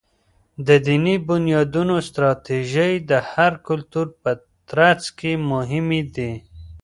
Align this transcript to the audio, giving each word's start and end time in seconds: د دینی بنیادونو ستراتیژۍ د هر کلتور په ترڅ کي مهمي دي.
د 0.67 0.69
دینی 0.87 1.15
بنیادونو 1.29 1.95
ستراتیژۍ 2.07 2.93
د 3.09 3.11
هر 3.31 3.51
کلتور 3.67 4.07
په 4.21 4.31
ترڅ 4.69 5.01
کي 5.19 5.31
مهمي 5.51 6.01
دي. 6.15 6.31